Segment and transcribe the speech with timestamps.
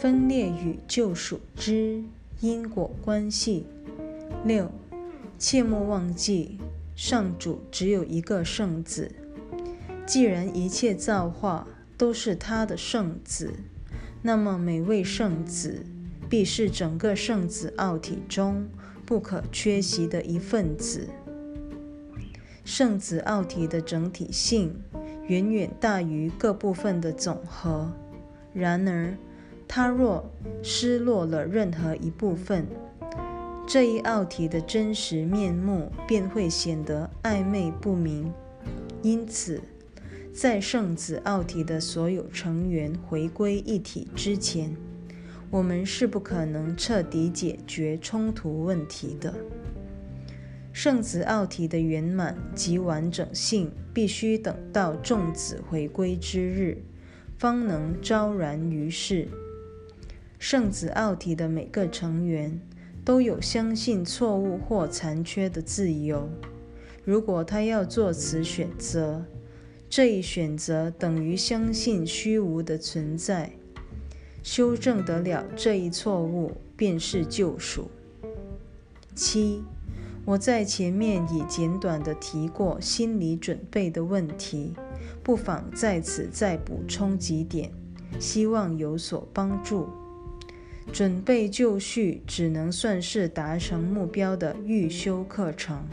[0.00, 2.04] 分裂与救赎之
[2.40, 3.66] 因果关系。
[4.44, 4.70] 六，
[5.40, 6.56] 切莫忘记，
[6.94, 9.10] 上主只有一个圣子。
[10.06, 11.66] 既然一切造化
[11.96, 13.54] 都是他的圣子，
[14.22, 15.84] 那么每位圣子
[16.30, 18.68] 必是整个圣子奥体中
[19.04, 21.08] 不可缺席的一份子。
[22.64, 24.80] 圣子奥体的整体性
[25.26, 27.90] 远远大于各部分的总和。
[28.54, 29.16] 然而，
[29.68, 30.28] 它若
[30.62, 32.66] 失落了任何一部分，
[33.66, 38.32] 这一奥体的真实面目便会显得暧昧不明。
[39.02, 39.60] 因此，
[40.32, 44.74] 在圣子奥体的所有成员回归一体之前，
[45.50, 49.34] 我们是不可能彻底解决冲突问题的。
[50.72, 56.82] 圣子奥体的圆满及完整性必须等到众子回归之日，
[57.36, 59.28] 方能昭然于世。
[60.38, 62.60] 圣子奥体的每个成员。
[63.08, 66.28] 都有相信错误或残缺的自由。
[67.06, 69.24] 如果他要做此选择，
[69.88, 73.52] 这一选择等于相信虚无的存在。
[74.42, 77.88] 修正得了这一错误，便是救赎。
[79.14, 79.62] 七，
[80.26, 84.74] 我在前面已简短地提过心理准备的问题，
[85.22, 87.72] 不妨在此再补充几点，
[88.20, 89.88] 希望有所帮助。
[90.92, 95.84] 准备就绪只能算是达成目标的预修课程，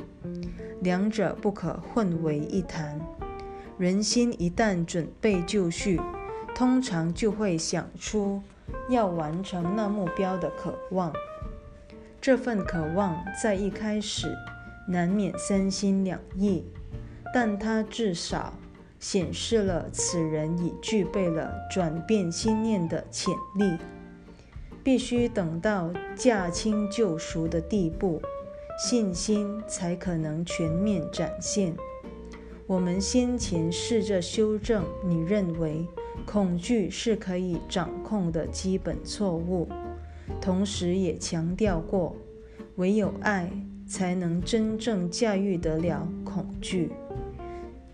[0.81, 2.99] 两者不可混为一谈。
[3.77, 5.99] 人心一旦准备就绪，
[6.55, 8.41] 通常就会想出
[8.89, 11.13] 要完成那目标的渴望。
[12.21, 14.33] 这份渴望在一开始
[14.87, 16.63] 难免三心两意，
[17.33, 18.53] 但它至少
[18.99, 23.77] 显示了此人已具备了转变心念的潜力。
[24.85, 28.21] 必须等到驾轻就熟的地步，
[28.77, 31.75] 信心才可能全面展现。
[32.67, 35.87] 我们先前试着修正你认为
[36.23, 39.67] 恐惧是可以掌控的基本错误，
[40.39, 42.15] 同时也强调过，
[42.75, 43.51] 唯有爱
[43.87, 46.91] 才能真正驾驭得了恐惧。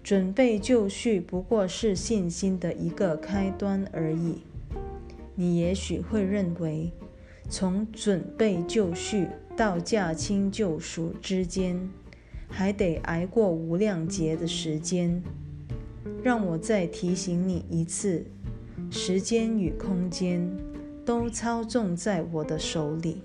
[0.03, 4.41] 准备就绪不过是信心的一个开端而已。
[5.41, 6.91] 你也许会认为，
[7.50, 9.25] 从准备就绪
[9.57, 11.90] 到驾轻就熟之间，
[12.47, 15.19] 还得挨过无量劫的时间。
[16.22, 18.24] 让我再提醒你一次：
[18.91, 20.47] 时间与空间
[21.03, 23.24] 都操纵在我的手里。